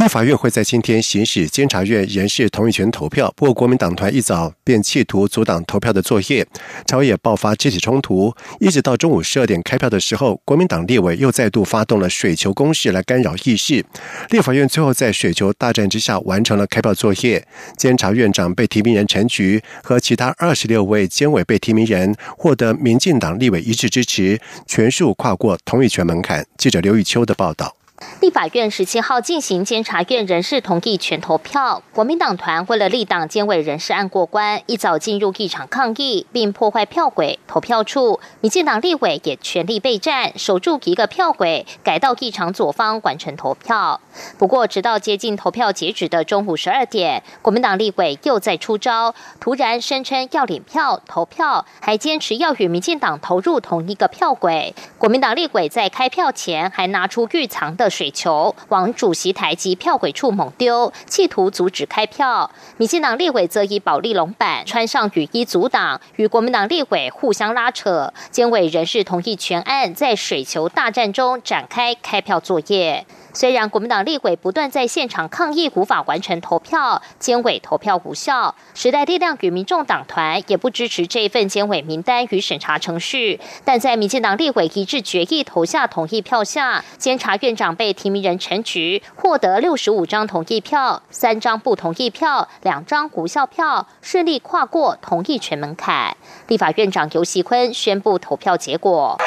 [0.00, 6.46] 立法院会在今天行使监察院人事同意权投票，不过国民党团一早便企图阻挡投票的作业，
[6.86, 13.84] 朝野爆发肢体冲突，一直到中午十二点开票的时候，国民党立委又再度发动了水球攻势来干扰议事。
[14.30, 17.46] 立法院最后在水球大战之下完成了开票作业，
[17.76, 26.46] 监察院长被提名人陈菊和其他二十六位监委被提名人获得民进党立委一致支持，全数跨过同意权门槛。
[26.56, 27.76] 记者刘玉秋的报道。
[28.20, 38.18] 立法院十七号进行监察院人事同意权投票，国民党团为了立党监委人事案过关，一早进入议场抗议，并破坏票轨、投票处。
[38.40, 44.00] 民进党立委也全力备战，守住一个票轨，改到议场左方完成投票。
[44.38, 54.74] 不过，直到接近投票截止的中午十二点，国民党立委又在出招，突然声称要领票投票，还坚持要与民进党投入同一个票轨。
[54.96, 57.89] 国民党立委在开票前还拿出预藏的。
[57.90, 62.50] 水球往主席台及票轨处猛丢，企图阻止开票。
[62.76, 68.12] 民进党立委则以保利龙板穿上雨衣阻挡，与国民党立委互相拉扯。
[68.30, 73.04] 监委人事同意全案在水球大战中展开开票作业。
[73.32, 96.16] 虽然国民党立委不断在现场抗议无法完成投票，监委投票无效，时代力量与民众党团也不支持这份监委名单与审查程序，但在民进党立委一致决议投下同意票下，监察院长被提名人陈菊获得六十五张同意票，三张不同意票，两张无效票，顺利跨过同意权门槛。
[96.48, 99.18] 立法院长游锡坤宣布投票结果。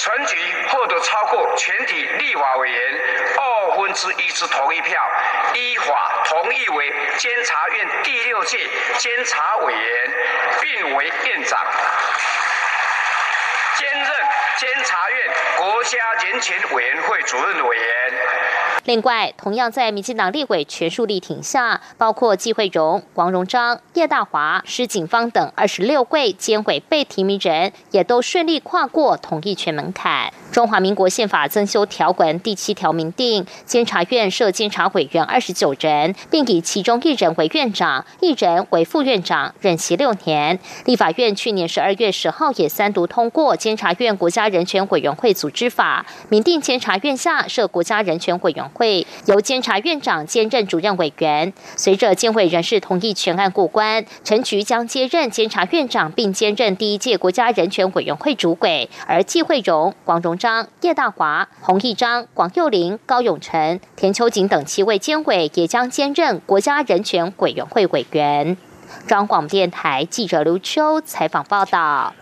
[0.00, 0.47] 陈局获得
[1.30, 3.00] 过全体立法委员
[3.36, 5.00] 二分之一之同意票，
[5.54, 10.12] 依法同意为监察院第六届监察委员，
[10.60, 11.58] 并为院长，
[14.58, 15.18] 监察院
[15.56, 17.84] 国家人权委员会主任委员。
[18.86, 30.32] 另外，同样在民进党立委全数力挺下，包括季惠荣、王荣章、叶大华、施景芳等二十六位监委被提名人，也都顺利跨过同意权门槛。
[30.50, 40.58] 中华民国宪法增修条文第七条明定，监察院设监察委员二十九人，并以其中一人为院长，一人为副院长，任期六年。
[40.86, 51.52] 立法院去年十二月十号也三读通过监察院国家人权委员会组织法，明定监察院下设国家人权委员会，由监察院长兼任主任委员。
[51.76, 60.38] 随着监委人事同意全案过关，陈菊将接任监察院长，并兼任第一届国家人权委员会主委，而季惠荣、黄荣。
[60.38, 68.56] 章叶大华、洪义章、广佑林、高永成、田秋瑾等七位监委也将兼任国家人权委员会委员。
[69.08, 72.14] 中广电台记者刘秋采访报道。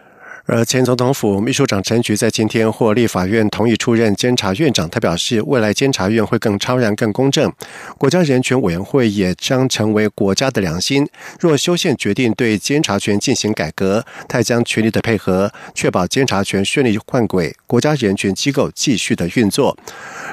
[0.49, 7.53] 而前总统府秘书长陈菊在今天获立法院同意出任监察院长，他表示，未来监察院会更超然、更公正，
[7.99, 11.09] 国家人权委员会也将成为国家的良心。
[11.41, 19.77] 若修宪决定对监察权进行改革，他将全力的配合，确保监察权顺利换轨，国家人权机构继续的运作。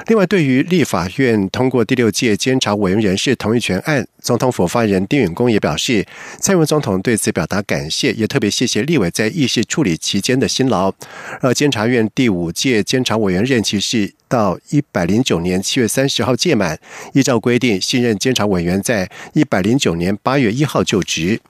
[0.06, 6.06] 另外，对于立法院通过第六届监察委员人事同意权案，总统府发言人丁允恭也表示，
[6.38, 10.92] 蔡英文总统对此表达感谢，也特别谢谢立委在议事处理期间的辛劳。
[11.40, 16.78] 而监察院第五届监察委员任期是到一百零九年七月三十号届满，
[17.14, 21.40] 依照规定，新任监察委员在一百零九年八月一号就职。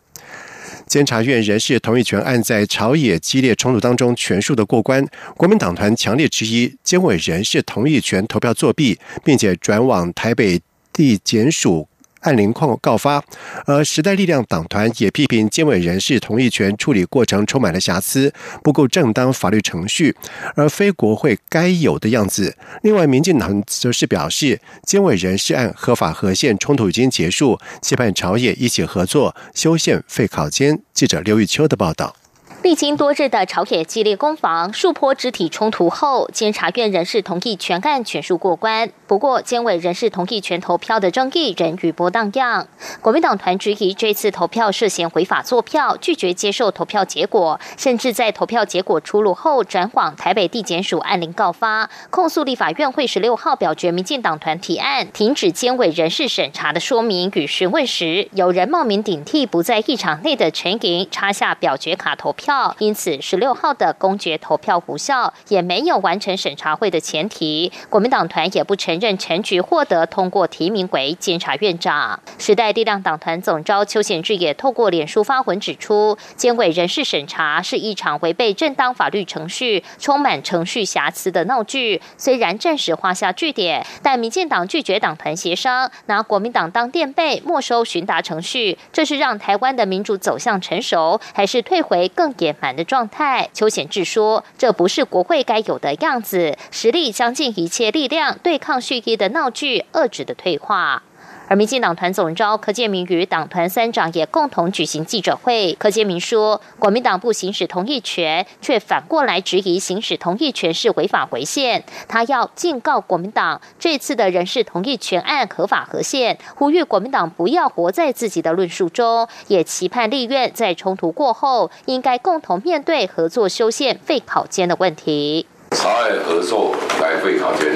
[0.86, 5.04] 监察院人事同意权案在朝野激烈冲突当中全数的过关，
[5.36, 10.60] 国民党团强烈质疑监委人事同意权投票作弊，并且转往台北
[10.92, 11.88] 地检署。
[12.24, 13.22] 按铃况告发，
[13.64, 20.14] 而时代力量党团也批评监委人事同意权处理过程充满了瑕疵，不够正当法律程序，
[20.56, 22.56] 而非国会该有的样子。
[22.82, 30.80] 另外，民进党则是表示，监委人事案合法合宪，冲突已经结束，期盼朝野一起合作修宪废考监。
[30.92, 32.16] 记者刘玉秋的报道。
[32.64, 38.90] 历经多日的朝野激烈攻防、数波肢体冲突后，监察院人事同意全案全数过关。
[39.06, 42.66] 不过，监委人事同意全投票的争议仍余波荡漾。
[43.02, 62.53] 国民党团质疑这次投票涉嫌违法作票，拒绝接受投票结果，甚至在投票结果出炉后转往台北地检署按铃告发，控诉立法院会十六号表决民进党团提案停止监委人事审查的说明与询问时，有人冒名顶替不在议场内的陈莹插下表决卡投票。
[62.78, 67.72] 因此十六号的公决投票无效，也没有完成审查会的前提。
[67.88, 72.20] 国民党团也不承认陈菊获得通过提名为监察院长。
[72.38, 82.00] 时代力量党团总召邱显志也透过脸书发文指出，监委人事审查是一场违背正当法律程序、充满程序瑕疵的闹剧。
[82.16, 93.48] 虽然暂时画下句点，但民进党拒绝党团协商，拿国民党当垫背，没收询答程序，这是让台湾的民主走向成熟，还是退回更野蛮的状态？
[93.52, 101.02] 邱显志说，这不是国会该有的样子，实力将尽一切力量对抗蓄意的闹剧，遏制的退化。
[101.46, 105.74] 而民进党团总召柯建明与党团三长也共同举行记者会。
[105.78, 111.84] 柯建明说，国民党不行使同意权，却反过来质疑行使同意权是违法违宪。
[112.08, 125.46] 他要警告国民党，这次的人事同意权案合法合宪，呼吁国民党不要活在自己的论述中，也期盼立院在冲突过后，应该共同面对合作修宪废考间的问题。
[125.72, 127.66] 朝野合作来废考监，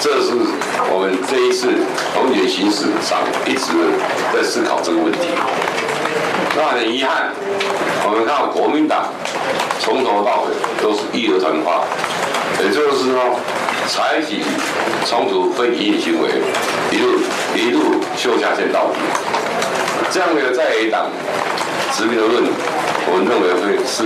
[0.00, 0.32] 这是
[0.92, 1.72] 我们这一次
[2.12, 3.72] 同检行驶上一直
[4.32, 5.20] 在思考这个问题。
[6.54, 7.32] 那很遗憾，
[8.04, 9.08] 我们看国民党
[9.80, 10.52] 从头到尾
[10.82, 11.80] 都是义和团化，
[12.60, 13.40] 也就是说，
[13.88, 14.44] 采取
[15.08, 16.28] 冲突非敌行为，
[16.92, 17.18] 一路
[17.56, 19.00] 一路秀下线到底。
[20.12, 21.08] 这样的在野党
[21.92, 22.42] 执行的论，
[23.06, 24.02] 我认为会是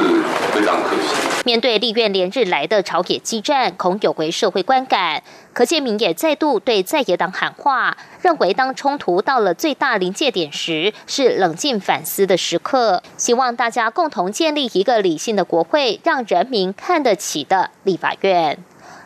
[0.52, 1.14] 非常可惜。
[1.44, 5.22] 面对立院连日来的朝野激战，恐有违社会观感。
[5.52, 13.00] 柯建明也再度对在野党喊话，认为当冲突到了最大临界点时，是冷静反思的时刻。
[13.16, 18.58] 希望大家共同建立一个理性的国会，让人民看得起的立法院。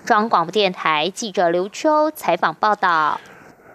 [0.06, 3.20] 中央广播电台记者刘秋采访报道。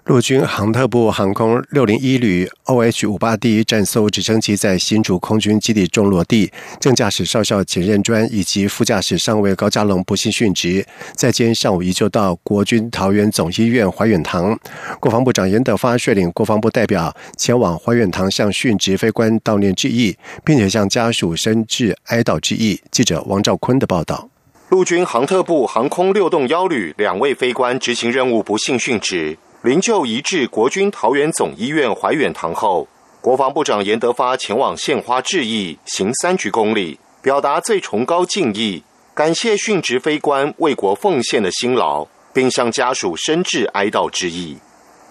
[0.05, 10.85] 陆军航特部航空六零一旅 OH 五八 D 战搜直升机在新竹空军基地中落地，正驾驶少校简任专以及副驾驶上尉高家龙不幸殉职，
[11.15, 14.55] 在今天上午移救到国军桃园总医院怀远堂。
[14.99, 22.79] 国防部长严德发率领国防部代表前往怀远堂向殉职飞官悼念致意，并且向家属深致哀悼致意。
[22.91, 24.29] 记者王兆坤的报道：
[24.69, 29.39] 陆军航特部航空六栋幺旅两位飞官执行任务不幸殉职。
[29.65, 32.87] 灵柩移至国军桃园总医院怀远堂后，
[33.19, 38.83] 国防部长严德发前往献花致意，行三鞠躬礼，表达最崇高敬意，
[39.15, 44.55] 感谢殉职飞官为国奉献的辛劳，并向家属深致哀悼之意。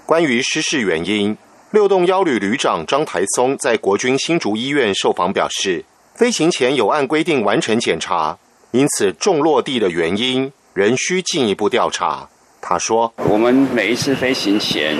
[0.07, 1.37] 关于失事原因，
[1.73, 5.85] 六栋幺旅旅长张台松在国军新竹医院受访表示，
[6.15, 8.39] 飞行前有按规定完成检查，
[8.71, 12.29] 因此重落地的原因仍需进一步调查。
[12.67, 14.97] 他说：“我们每一次飞行前，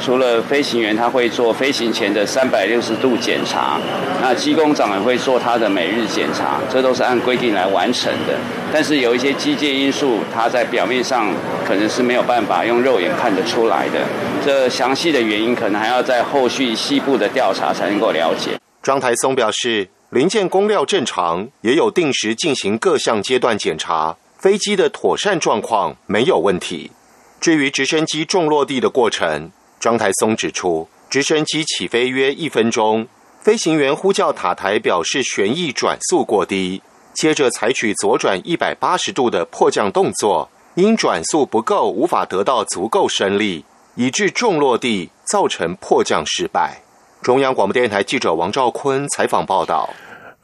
[0.00, 3.80] 除了飞行员他会做飞行前的三百六十度检查，
[4.22, 8.38] 那机工长也会做他的每日检查，这都是按规定来完成的。
[8.72, 11.34] 但是有一些机械因素，它在表面上
[11.66, 13.98] 可能是没有办法用肉眼看得出来的。
[14.46, 26.92] 这详细的原因可能还要在后续细部的调查才能够了解。”张台松表示，零件工料正常，也有定时进行各项阶段检查，飞机的妥善状况没有问题。
[27.40, 33.06] 至于直升机重落地的过程，张台松指出，直升机起飞约一分钟，
[33.40, 36.82] 飞行员呼叫塔台表示旋翼转速过低，
[37.14, 46.82] 接着采取左转一百八十度的迫降动作，因转速不够，无法得到足够升力，以致重落地，造成迫降失败。
[47.22, 49.88] 中央广播电台记者王兆坤采访报道。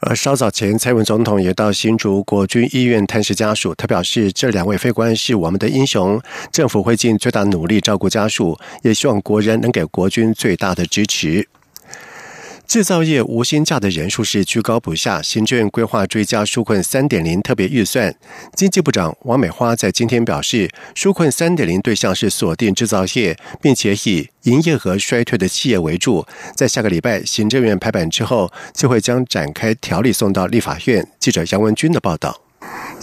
[0.07, 3.73] 而稍早前，蔡文总统也到新竹国军医院探视家属。
[3.73, 6.21] 他表示，这两位飞官是我们的英雄，
[6.51, 11.47] 政府会尽最大努力照顾家属，也希望国人能给国军最大的支持。
[12.67, 18.13] 制造业无薪假的人数是居高不下，行政院规划追加纾困三点零特别预算。
[18.53, 26.25] 经济部长王美花在今天表示，纾困三点零对象是锁定制造业，并且以营业额衰退的企业为主。
[26.55, 31.07] 在下个礼拜行政院拍板之后，就会将展开条例送到立法院。
[31.19, 32.41] 记者杨文军的报道。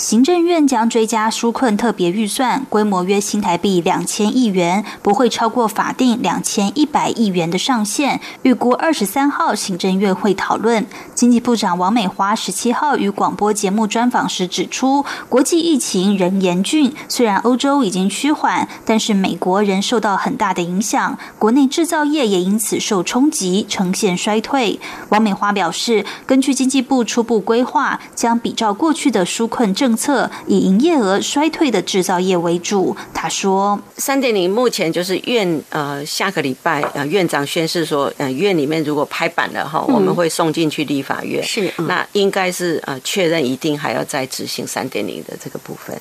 [0.02, 8.20] 行政院将追加纾困特别预算，规模约新台币两千亿元，不会超过法定两千一百亿元的上限。
[8.42, 10.84] 预估二十三号行政院会讨论。
[11.14, 24.80] 经济部长王美华十七号与广播节目专访时指出，国际疫情仍严峻，虽然欧洲已经趋缓，但是美国仍受到很大的影响，国内制造业也因此受冲击，呈现衰退。
[25.10, 32.96] 王美华表示，根据经济部初步规划，将比照过去的纾困政政策，以营业额衰退的制造业为主。
[33.12, 41.42] 他说：“三点零目前就是院呃下个礼拜呃院长宣誓说，呃院里面如果拍板了哈，我们会送进去立法院。
[41.44, 45.94] 是，那应该是呃确认一定还要再执行三点零的这个部分。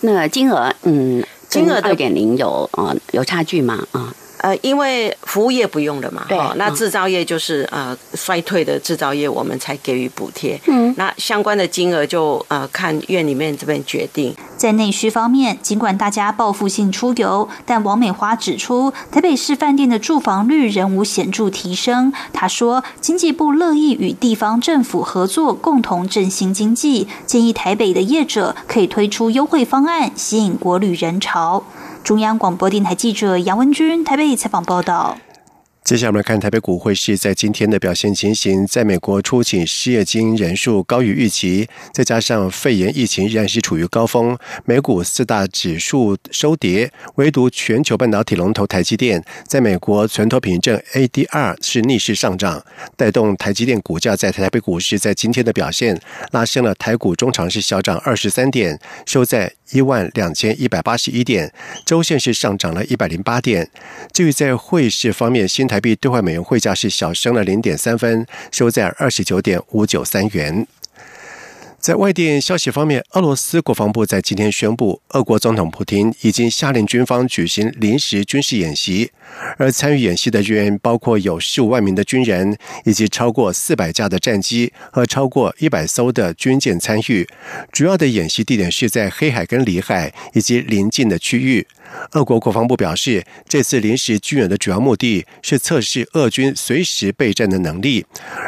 [0.00, 3.86] 那金额嗯，金额二点零有啊有差距吗？
[3.92, 4.29] 啊？”呃，
[4.62, 10.60] 因为服务业不用了嘛，对，那制造业就是呃衰退的制造业，我们才给予补贴。
[10.66, 14.34] 嗯，那相关的金额就呃看院里面这边决定。
[14.56, 22.12] 在内需方面，尽管大家报复性出游，但王美花指出，台北市饭店的住房率仍无显著提升。
[22.32, 31.64] 她说，经济部乐意与地方政府合作，共同振兴经济，建议台北的业者可以推出优惠方案，吸引国旅人潮。
[32.02, 35.18] 中央广播电台记者杨文君台北采访报道。
[35.82, 38.66] 接下来我们来看台北股汇市在今天的表现情形。
[38.66, 52.62] 在美国出勤失业金人数高于预期，再加上肺炎疫情仍然是处于高峰，美股四大指数收跌，唯独全球半导体龙头台积电在美国存托凭证 ADR 是逆势上涨，
[52.96, 55.98] 带动台积电股价在台北股市在今天的表现
[56.30, 61.52] 拉升了台股中长是小涨二十三点，收在一万两千一百八十一点，
[61.84, 63.68] 周线是上涨了一百零八点。
[64.12, 70.66] 至于在汇市方面，新台币兑换美元汇价是小升了零点三分，收在二十九点五九三元。
[71.80, 79.10] 在外电消息方面，俄罗斯国防部在今天宣布，俄国总统普京已经下令军方举行临时军事演习，
[79.56, 87.26] 而参与演习的人员包括有十五万名的军人，以及超过四百架的战机和超过一百艘的军舰参与。
[87.72, 91.66] 主要的演习地点是在黑海跟里海以及邻近的区域。
[92.12, 98.04] 俄国国防部表示，这次临时军演的主要目的是测试俄军随时备战的能力，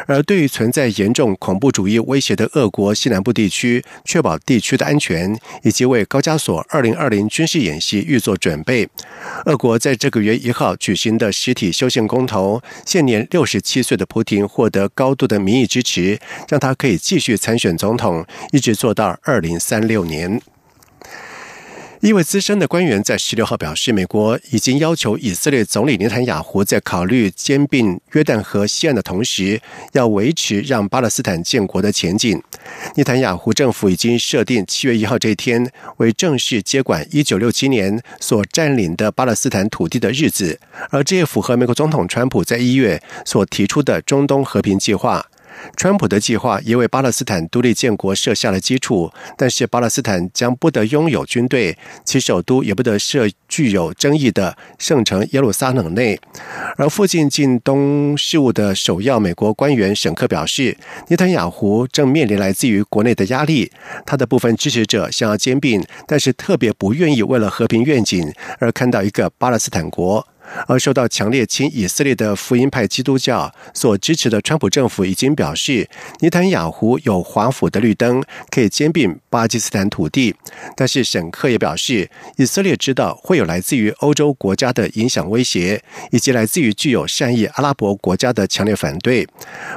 [0.07, 8.87] 而对于存在严重恐怖主义威胁的俄国西南部地区，确保地区的安全，以及为高加索二零二零军事演习预做准备。
[9.45, 16.19] 俄国在这个月一号举行的实体修宪公投，现年六十七岁的普京获得高度的民意支持，
[16.49, 20.41] 让他可以继续参选总统，一直做到二零三六年。
[22.03, 29.61] 一位资深的官员在十六号表示，美国已经要求以色列总理内塔尼亚胡在考虑兼并约旦河西岸的同时，
[29.93, 32.43] 要维持让巴勒斯坦建国的前景。
[32.97, 45.25] 内塔尼亚胡政府已经设定七月一号这一天为正式接管一九六七年所占领的巴勒斯坦土地的日子，而这也符合美国总统川普在一月所提出的中东和平计划。
[45.75, 56.19] 川普的计划也为巴勒斯坦独立建国设下了基础，但是巴勒斯坦将不得拥有军队，其首都也不得设具有争议的圣城耶路撒冷内。
[56.77, 63.71] 而附近近东事务的首要美国官员沈克表示，内塔尼亚胡正面临来自于国内的压力，
[64.05, 70.27] 他的部分支持者想要兼并，但是特别不愿意为了和平愿景而看到一个巴勒斯坦国。
[70.67, 80.35] 而受到强烈亲以色列的福音派基督教所支持的川普政府已经表示，尼坦雅胡有华府的绿灯，可以兼并巴基斯坦土地。
[80.75, 89.27] 但是沈克也表示，以色列知道会有来自于欧洲国家的影响威胁，以及来自于具有善意阿拉伯国家的强烈反对。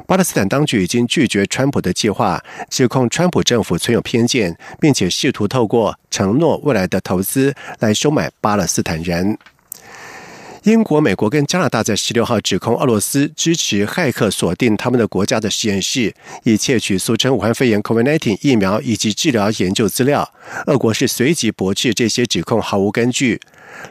[0.07, 9.37] 巴勒斯坦当局已经拒绝川普的计划，指控川普政府存有偏见，并且试图透过承诺未来的投资来收买巴勒斯坦人。
[10.67, 20.29] 英国、美国跟加拿大在十六号指控俄罗斯支持骇客锁定他们的国家的实验室，以窃取俗称武汉肺炎 （COVID-19） 疫苗以及治疗研究资料。
[20.67, 23.41] 俄国是随即驳斥这些指控毫无根据。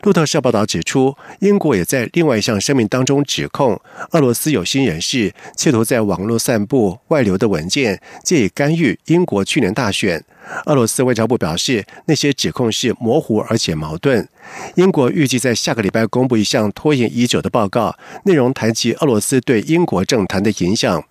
[0.03, 3.79] 路透社报道指出，英国也在另外一项声明当中指控
[4.11, 10.23] 俄罗斯有心人士企图在网络散布外流的文件，借以干预英国去年大选。
[10.65, 14.27] 俄罗斯外交部表示，那些指控是模糊而且矛盾。
[14.75, 21.03] 英国预计在下个礼拜公布一项拖延已久的报告，内容谈及俄罗斯对英国政坛的影响。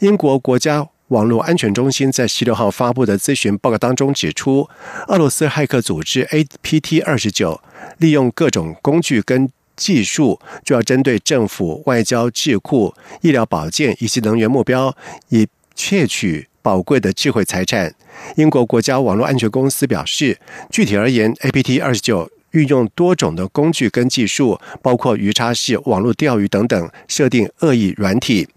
[0.00, 4.68] 英国国家网络安全中心在十六号发布的咨询报告当中指出，
[5.08, 7.60] 俄罗斯骇客组织 APT 二十九
[7.98, 14.94] 利用各种工具跟技术，就要针对政府、外交、智库、医疗保健以及能源目标，
[15.30, 17.94] 以窃取宝贵的智慧财产。
[18.36, 20.38] 英国国家网络安全公司表示，
[20.70, 28.48] 具体而言，APT 二十九运用多种的工具跟技术，包括鱼叉式网络钓鱼等等，设定恶意软体。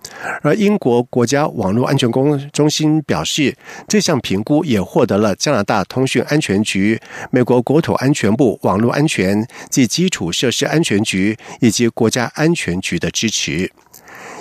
[0.42, 3.56] 而英国国家网络安全公中心表示，
[3.88, 7.00] 这项评估也获得了加拿大通讯安全局、
[7.32, 13.72] 美国国土安全部网络安全及基础设施安全局以及国家安全局的支持。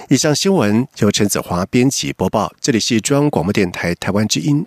[0.09, 4.67] 以上新闻由陈子华编辑播报，这里是中央广播电台台湾之音。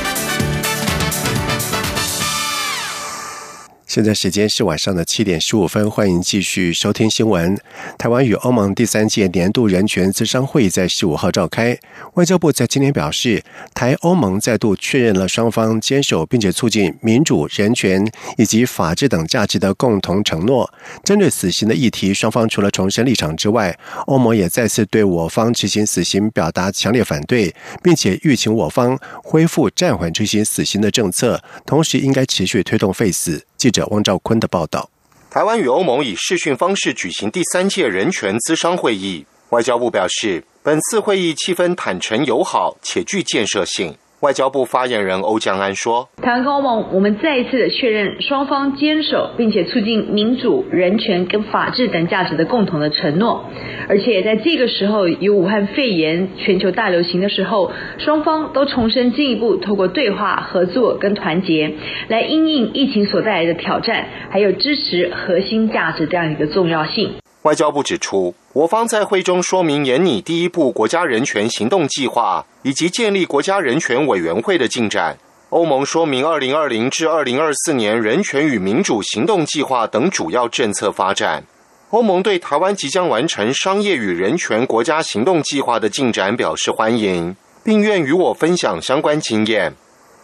[3.91, 7.59] 现在时间是晚上的七点十五分，欢迎继续收听新闻。
[7.97, 11.77] 台湾与欧盟第三届年度人权咨商会在十五号召开。
[12.13, 13.43] 外交部在今天表示，
[13.73, 20.73] 台欧盟再度确认了双方坚守并且促进民主、人权以及法治等价值的共同承诺。
[21.03, 33.43] 针对死刑的议题，双方除了重申立场之外，欧盟也再次对我方执行死刑表达强烈反对，并且吁请我方恢复暂缓执行死刑的政策，同时应该持续推动废死。
[33.61, 34.89] 记者汪兆坤的报道：
[35.29, 39.23] 台湾与欧盟以视讯方式举行第三届人权咨商会议。
[39.49, 43.95] 外交部表示，本次会议气氛坦诚友好且具建设性。
[44.21, 53.45] 外交部发言人欧江安说：“台湾跟欧盟，我们再一次的确认双方坚守并且促进民主、人权跟法治等价值的共同的承诺，
[53.89, 61.73] 而且在这个时候，有武汉肺炎全球大流行的时候，双方都重申进一步透过对话、合作跟团结，
[62.07, 75.17] 来应应疫情所带来的挑战，还有支持核心价值这样一个重要性。”外交部指出，我方在会中说明研拟第一部国家人权行动计划以及建立国家人权委员会的进展。
[75.49, 81.43] 欧盟说明二零二零至二零二四年人权与民主行动计划等主要政策发展。
[81.89, 89.73] 欧盟对台湾即将完成商业与人权国家行动计划的进展表示欢迎，并愿与我分享相关经验。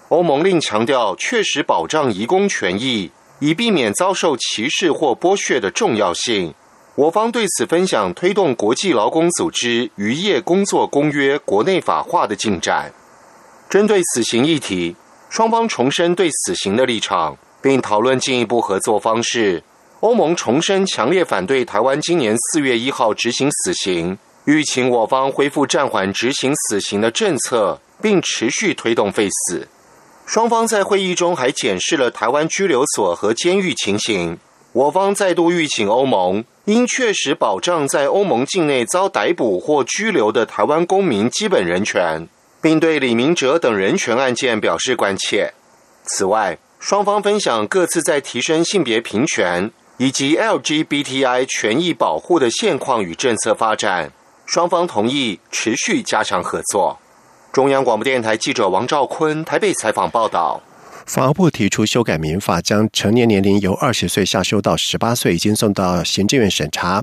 [0.10, 6.54] 欧盟另强调确实保障移工权益，以避免遭受歧视或剥削的重要性。
[6.98, 12.92] 我方对此分享推动国际劳工组织渔业工作公约国内法化的进展。
[13.70, 14.96] 针对死刑议题，
[15.30, 19.62] 双方重申对死刑的立场，并讨论进一步合作方式。
[20.00, 29.68] 欧盟重申强烈反对台湾今年四月一号执行死刑，欲请我方恢复暂缓执行死刑的政策，并持续推动废死。
[30.26, 34.40] 双方在会议中还检视了台湾拘留所和监狱情形。
[34.74, 36.44] 我方再度吁请欧盟。
[36.68, 42.28] 应确实保障在欧盟境内遭逮捕或拘留的台湾公民基本人权，
[42.62, 45.54] 并对李明哲等人权案件表示关切。
[46.04, 54.12] 此外，双方分享各自在提升性别平权以及 LGBTI 权益保护的现况与政策发展。
[54.46, 57.00] 双方同意持续加强合作。
[57.54, 60.62] 中央广播电台记者王兆坤台北采访报道。
[61.08, 67.02] 法务部提出修改民法，将成年年龄由二十岁下修到十八岁，已经送到行政院审查。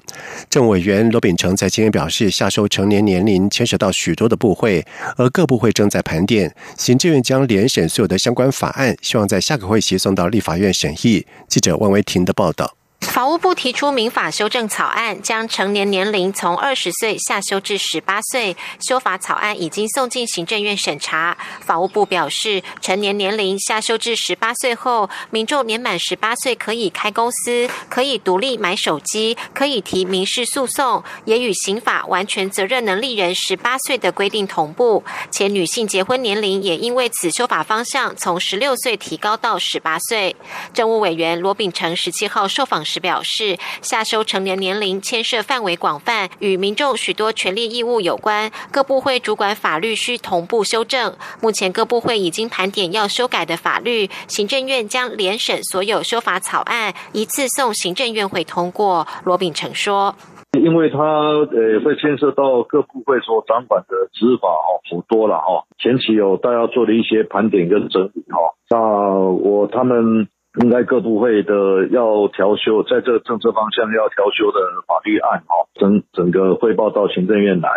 [0.51, 4.85] 政委员罗秉成在今天表示，下修成年年龄牵涉到许多的部会，
[5.17, 6.55] 而各部会正在盘点。
[6.77, 11.27] 行政院将联审所有的相关法案，希望在下个会期送到立法院审议。
[11.49, 12.77] 记者万维婷的报道。
[13.07, 18.57] 法务部提出民法修正草案，将成年年龄从二十岁下修至十八岁。
[18.81, 21.37] 修法草案已经送进行政院审查。
[21.61, 35.05] 法务部表示，成年年龄下修至十八岁后，民众年满十八岁可以开公司，可以独立买手机，可以提民事诉讼，也与刑法完全责任能力人十八岁的规定同步。
[35.31, 40.35] 且女性结婚年龄也因为此修法方向，从十六岁提高到十八岁。
[40.73, 42.94] 政务委员罗秉成十七号受访时。
[43.01, 51.15] 表示，下修成年年龄牵涉范围广泛，与民众许多权利义务有关，各部会主管法律需同步修正。
[51.41, 59.07] 目前各部会已经盘点要修改的法律，行政院将联审所有修法草案，一次送行政院会通过。
[59.25, 60.15] 罗秉成说
[60.59, 65.65] ：“因为他呃会牵涉到各部会所掌管的执法哦，好多了哦。
[65.79, 70.29] 前期有大家做了一些盘点跟整理哦，那我他们。”
[70.63, 77.69] 应该各部会的要调休，在这政策方向要调休的法律案，哈，整整个汇报到行政院来。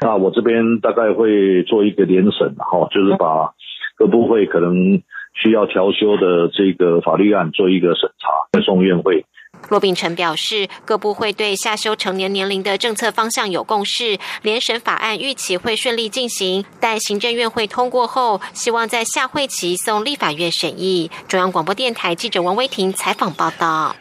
[0.00, 3.52] 那我这边大概会做一个联审，哈，就是把
[3.96, 5.02] 各部会可能
[5.34, 9.24] 需要调休的这个法律案做一个审查，送院会。
[9.68, 16.64] 骆秉成表示，各部会对下修成年年龄的政策方向有共识，联审法案预期会顺利进行。
[16.80, 21.10] 待行政院会通过后，希望在下会期送立法院审议。
[21.28, 23.94] 中央广播电台记者王威婷采访报道。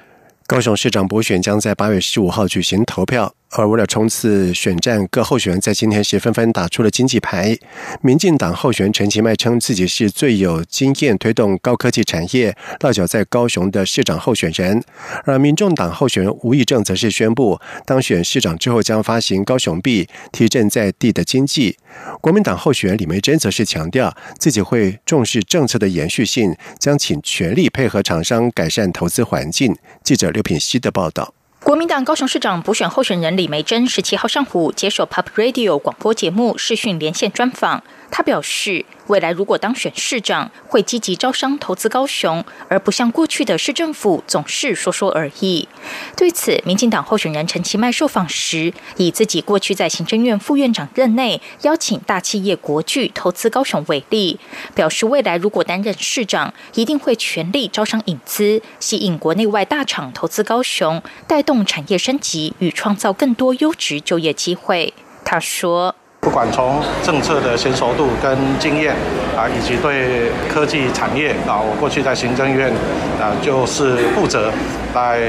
[0.47, 3.33] 高雄市长补选将在八月十五号举行投票。
[3.51, 7.57] 而为了冲刺选战，各候选人在今天时纷纷打出了经济牌。
[8.01, 14.83] 民进党候选人陈其迈称自己是最有经验推动高科技产业、落脚在高雄的市长候选人。
[15.25, 21.77] 而民众党候选人吴益政则是宣布，当选市长之后将发行高雄币，提振在地的经济。
[22.21, 29.75] 国民党候选人李梅珍则是强调，自己会重视政策的延续性，将请全力配合厂商改善投资环境。
[30.03, 31.33] 记者刘品希的报道。
[31.61, 38.85] 国民党高雄市长补选候选人李梅珍十七号上午接受 Pop Radio 广播节目视讯连线专访，他表示。
[39.07, 45.67] 未来如果当选市长，会积极招商投资高雄，而不像过去的市政府总是说说而已。
[46.15, 54.39] 对此，民进党候选人陈其迈受访时，以自己过去在行政院副院长任内邀请大企业国巨投资高雄为例，
[54.75, 64.93] 表示未来如果担任市长，一定会全力招商引资，吸引国内外大厂投资高雄，带动产业升级与创造更多优质就业机会。
[65.25, 65.95] 他说。
[66.21, 68.93] 不管从政策的成熟度跟经验
[69.35, 72.71] 啊，以及对科技产业啊，我过去在行政院
[73.19, 74.51] 啊，就是负责
[74.93, 75.19] 来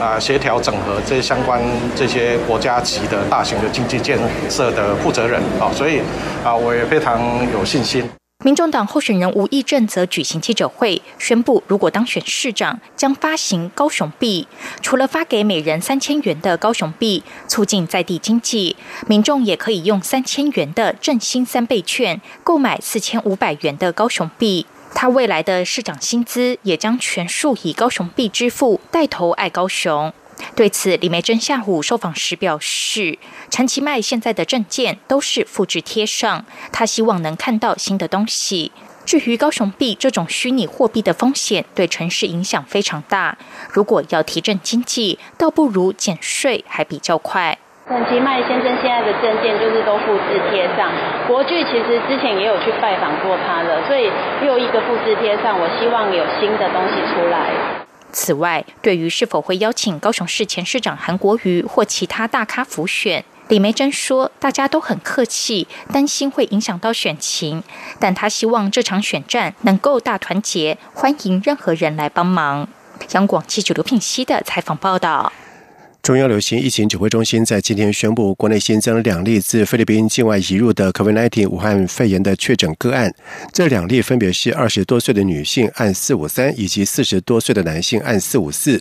[0.00, 1.60] 啊协调整合这相关
[1.96, 6.00] 这些国家级的大型的经济建设的负责人啊，所以
[6.44, 7.20] 啊，我也非常
[7.52, 8.08] 有信心。
[8.44, 14.46] 民众党候选人吴益政则举行记者会，宣布如果当选市长，将发行高雄币。
[14.82, 18.76] 除了发给每人三千元的高雄币，促进在地经济，
[19.06, 24.66] 民众也可以用三千元的振兴三倍券购买四千五百元的高雄币。
[24.94, 30.12] 他未来的市长薪资也将全数以高雄币支付，带头爱高雄。
[30.54, 33.18] 对此，李梅珍下午受访时表示，
[33.50, 38.72] 陈其迈现在的证件都是复制贴上，他希望能看到新的东西。
[39.04, 43.36] 至于高雄币这种虚拟货币的风险，对城市影响非常大。
[43.70, 47.58] 如果要提振经济，倒不如减税还比较快。
[47.86, 50.90] 陈其迈先生现在的证件就是都复制贴上，
[51.28, 54.10] 国巨其实之前也有去拜访过他了，所以
[54.42, 57.52] 又一个复制贴上，我希望有新的东西出来。
[58.14, 67.62] 此外，对于是否会邀请高雄市前市长韩国瑜或其他大咖辅选，李梅珍说：“大家都很客气，担心会影响到选情，
[67.98, 72.68] 但他希望这场选战能够大团结，欢迎任何人来帮忙。”
[73.12, 75.32] 央广记者刘品熙的采访报道。
[76.04, 83.10] 中央流行疫情指挥中心在今天宣布，国内新增两例自菲律宾境外移入的 COVID-19 武汉肺炎的确诊个案。
[83.54, 88.78] 这两例分别是二十多岁的女性按四五三，以及四十多岁的男性按四五四。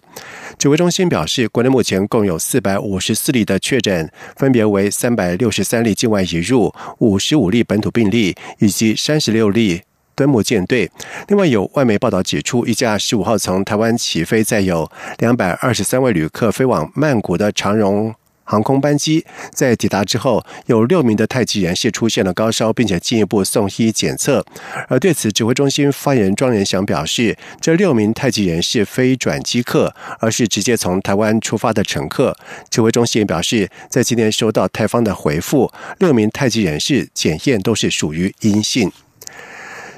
[0.57, 9.83] 指挥中心表示，国内目前共有四百五十四例的确诊，分别为三百六十三例境外移入、五十五例本土病例以及三十六例。
[10.15, 10.89] 敦睦舰队。
[11.27, 18.13] 另外，有外媒报道指出，一架十五号从台湾起飞、载有两百二十三位旅客飞往曼谷的长荣
[18.45, 24.45] 航空班机，在抵达之后，有六名的泰籍人士出现了高烧，并且进一步送医检测。
[24.89, 32.37] 而对此，指挥中心发言人庄仁祥表示，这六名泰籍人士非转机客，而是直接从台湾出发的乘客。
[32.69, 38.91] 指挥中心也表示，在今天收到泰方的回复，六名泰籍人士检验都是属于阴性。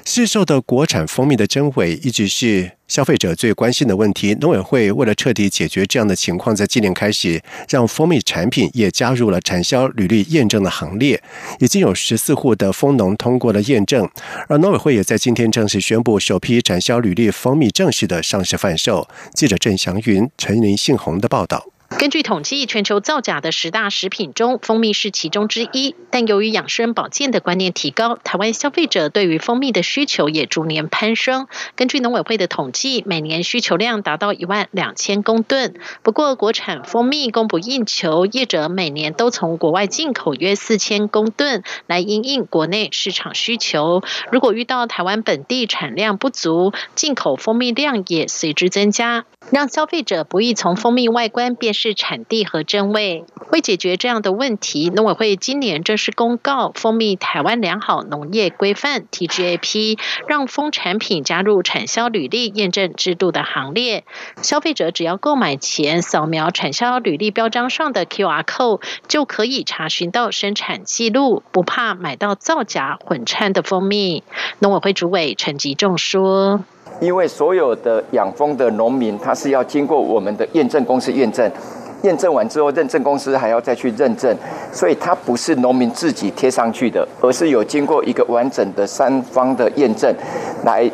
[0.08, 4.36] 市售的国产蜂蜜的真伪一直是消费者最关心的问题。
[4.40, 11.20] 农委会为了彻底解决这样的情况，在今年开始让蜂蜜产品也加入了产销履历验证的行列，
[11.58, 14.08] 已经有十四户的蜂农通过了验证。
[14.48, 19.08] 而农委会也在今天正式宣布，首批产销履历蜂蜜正式的上市贩售。
[19.34, 21.66] 记者郑祥云、陈林信宏的报道。
[21.98, 25.94] 根据统计，全球造假的十大食品中，蜂蜜是其中之一。
[26.10, 31.46] 但由于养生保健的观念提高，台湾消费者对于蜂蜜的需求也逐年攀升。
[31.74, 35.74] 根据农委会的统计，每年需求量达到一万两千公吨。
[36.02, 44.02] 不过，国产蜂蜜供不应求，业者每年都从国外进口约四千公吨来应应国内市场需求。
[44.30, 51.85] 如果遇到台湾本地产量不足，进口蜂蜜量也随之增加，让消费者不易从蜂蜜外观辨识。
[51.86, 53.24] 是产地和真味。
[53.52, 59.96] 为解决这样的问题，农委会今年正式公告《蜂蜜台湾良好农业规范》（TGAP），
[60.26, 64.04] 让蜂产品加入产销履历验证制度的行列。
[64.42, 74.24] 消费者只要购买前扫描产销履历标章上的 QR code，就可以查询到生产记录，不怕买到造假混掺的蜂蜜。
[74.58, 76.64] 农委会主委陈吉仲说。
[77.00, 81.50] 因为所有的养蜂的农民，他是要经过我们的验证公司验证，
[82.02, 84.34] 验证完之后，认证公司还要再去认证，
[84.72, 90.14] 所以它不是农民自己贴上去的，而是有经过一个完整的三方的验证，
[90.64, 90.90] 来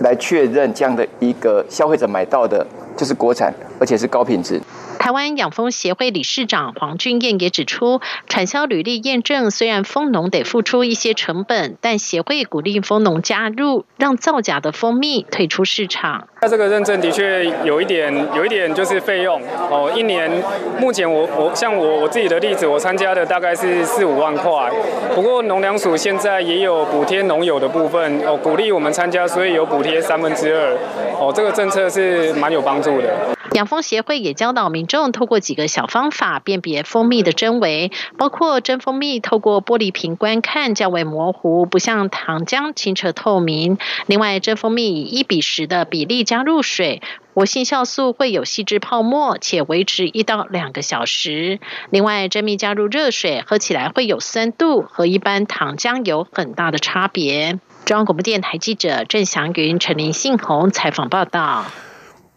[0.00, 2.66] 来确认这样的一个消费者买到的
[2.96, 4.60] 就是国产，而且是高品质。
[5.06, 16.26] 台湾养蜂协会理事长黄俊彦也指出，产销履历验证虽然蜂农得付出一些成本，但协会鼓励蜂农加入，让造假的蜂蜜退出市场。
[16.42, 19.90] 那这个认证的确有一点，有一点就是费用哦。
[19.96, 20.30] 一年
[20.78, 24.70] 目前我我像我我自己的例子，我参加的大概是四五万块。
[25.14, 30.76] 不过农粮署现在也有补贴农友的部分哦，鼓励我们参加，所以有补贴三分之二
[31.18, 31.32] 哦。
[31.34, 33.08] 这个政策是蛮有帮助的。
[33.52, 43.78] 养蜂协会也教导民众透过几个小方法辨别蜂蜜的真伪，包括真蜂蜜透过玻璃瓶观看较为模糊，不像糖浆清澈透明。
[44.06, 47.00] 另外，真蜂蜜以一比十的比例加加入水。
[47.32, 51.60] 活性酵素会有细致泡沫，且维持一到两个小时。
[51.88, 57.58] 另外，珍蜜加入热水，喝起来会有酸度，和一般糖浆有很大的差别。
[57.86, 61.64] 中央广播电台记者郑祥云、陈林信宏采访报道。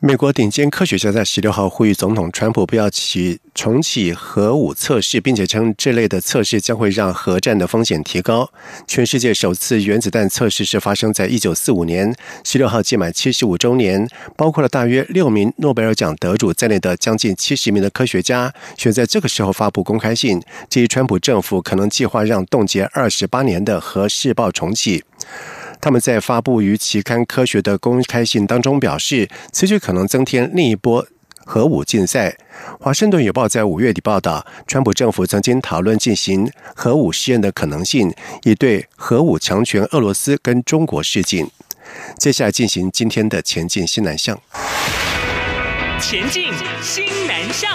[0.01, 8.49] 美国顶尖科学家在十六号呼吁总统川普不要起重启核武测试，并且称这类的测试将会让核战的风险提高。
[8.87, 12.15] 全世界首次原子弹测试是发生在一九四五年。
[12.45, 14.07] 十六号届满七十五周年，
[14.37, 25.03] 包括了大约六名诺贝尔奖得主在内的将近七十名的科学家选在这个时候发布公开信，质疑川普政府可能计划让冻结二十八年的核试爆重启。
[25.81, 31.05] 他们在发布于期刊《科学》的公开信当中表示，此举可能增添另一波
[31.45, 32.29] 核武竞赛。
[32.79, 38.13] 《华盛顿邮报》在五月底报道，川普政府曾经讨论进行核武试验的可能性，
[38.43, 41.49] 以对核武强权俄罗斯跟中国示警。
[42.17, 44.37] 接下来进行今天的前进新南向。
[45.99, 47.71] 前进新南向。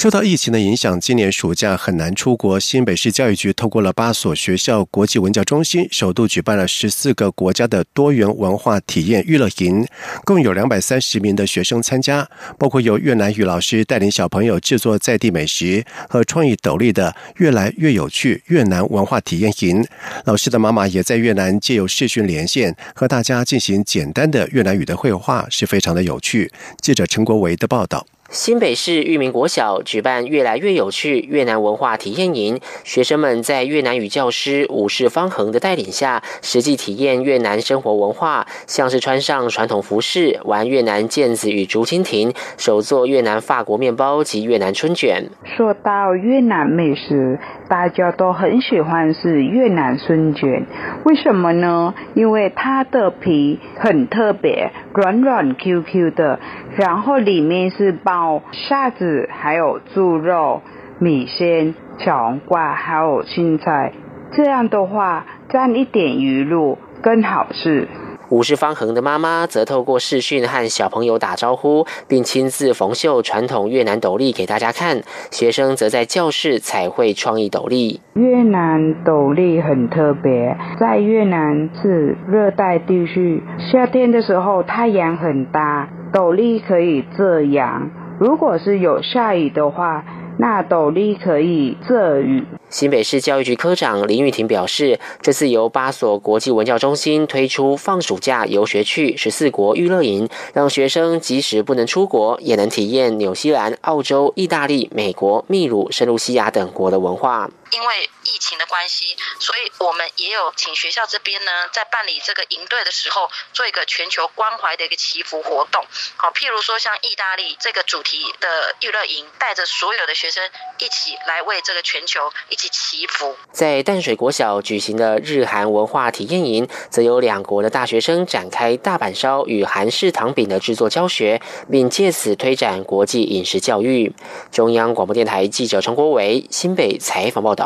[0.00, 2.58] 受到疫情的影响，今年暑假很难出国。
[2.58, 9.86] 新北市教育局透过了八所学校国际文教中心，首度举办了十四个国家的多元文化体验娱乐营，
[10.24, 12.26] 共有两百三十名的学生参加，
[12.58, 19.86] 包括由越南语老师带领小朋友制作在地美食和创意斗笠的越来越有趣越南文化体验营。
[20.24, 26.50] 老师的妈妈也在越南借由视讯连线和大家进行简单的越南语的绘画，是非常的有趣。
[26.80, 28.06] 记者陈国维的报道。
[28.30, 45.28] 新北市裕民国小举办越来越有趣越南文化体验营，学生们在越南语教师武士方恒的带领下，实际体验越南生活文化，像是穿上传统服饰、玩越南毽子与竹蜻蜓、手做越南法国面包及越南春卷。
[45.56, 47.36] 说到越南美食，
[47.68, 50.66] 大家都很喜欢是越南春卷，
[51.04, 51.92] 为什么呢？
[52.14, 56.38] 因为它的皮很特别，软软 Q Q 的，
[56.76, 58.19] 然后里面是包。
[58.52, 60.62] 沙子，还有猪肉、
[60.98, 63.92] 米线、小黄瓜，还有青菜，
[64.32, 67.88] 这样的话蘸一点鱼露更好吃。
[68.30, 75.02] 五十方恒的妈妈则透过视讯和小朋友打招呼，并亲自缝绣传统越南斗笠给大家看。
[75.32, 78.00] 学生则在教室彩绘创意斗笠。
[78.14, 87.90] 越南斗笠很特别，在越南是热带地区，夏天的时候太阳很大，斗笠可以遮阳。
[88.20, 90.04] 如果是有下雨的话，
[90.36, 92.44] 那斗笠可以遮雨。
[92.68, 107.48] 新北市教育局科长林玉婷表示，这次由八所国际文教中心推出放暑假游学去十四国娱乐营，让学生即使不能出国，也能体验纽西兰、澳洲、意大利、美国、秘鲁、圣露西亚等国的文化。
[107.70, 115.84] 因为疫情的关系，所以我们也有请学校这边呢，在办理这个营队的时候，做一个全球关怀的一个祈福活动。
[116.16, 120.42] 好，譬如说像意大利这个主题的娱乐营，带着所有的学生
[120.78, 123.36] 一起来为这个全球一起祈福。
[123.52, 134.12] 在淡水国小举行的日韩文化体验营，则有两国的大学生展开大阪烧与韩式糖饼的制作教学，并借此推展国际饮食教育。
[134.50, 137.59] 中央广播电台记者陈国伟新北采访报道。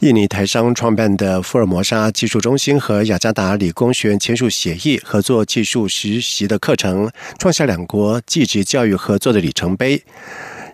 [0.00, 10.02] 印尼台商创办的福尔摩沙技术中心和雅加达理工学院签署协议，合作技术实习的课程，创下两国技职教育合作的里程碑。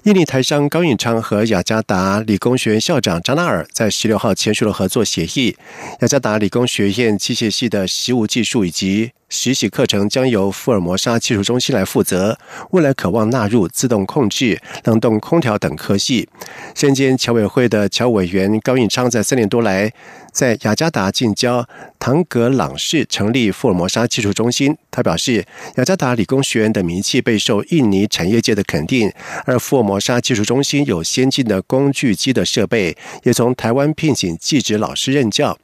[0.02, 5.56] 印尼台商高运昌和雅加达理工学院校长扎纳尔在十六号签署了合作协议。
[6.00, 12.38] 雅加达理工学院机械系的习务技术以及实习课程将由福尔摩沙技术中心来负责，
[12.72, 16.28] 未来渴望纳入自动控制、冷冻空调等科系。
[16.74, 19.90] 身兼侨委会的侨委员高运昌在三年多来。
[20.32, 21.68] 在雅加达近郊
[21.98, 24.74] 唐格朗市成立福尔摩沙技术中心。
[24.90, 25.44] 他表示，
[25.76, 29.12] 雅加达理工学院的名气备受印尼产业界的肯定，
[29.44, 35.58] 而福尔摩沙技术中心有先进的工具机的设备，也从台湾聘请技职老师任教。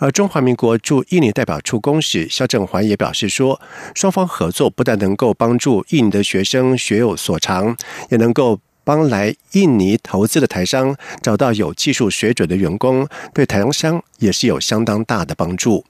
[0.00, 3.58] 而中华民国驻印尼代表处公使肖正环也表表示说，
[3.94, 7.74] 双方合作不但能够帮助印尼的学生学有所长，
[8.10, 8.60] 也能够。
[8.84, 15.84] 帮来印尼投资的台商找到有技术水准的员工，对台商也是有相当大的帮助。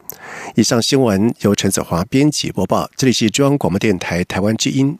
[0.57, 4.98] 以上新闻由陈子华编辑播报，这里是中央广播电台台湾之音。